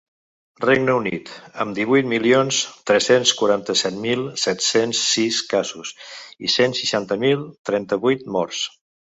Regne 0.63 0.93
Unit, 0.99 1.27
amb 1.65 1.75
divuit 1.79 2.07
milions 2.13 2.61
tres-cents 2.91 3.33
quaranta-set 3.41 3.99
mil 4.07 4.25
set-cents 4.47 5.05
sis 5.13 5.39
casos 5.55 5.95
i 6.49 6.53
cent 6.57 6.77
seixanta 6.83 7.23
mil 7.27 7.49
trenta-vuit 7.71 8.27
morts. 8.39 8.69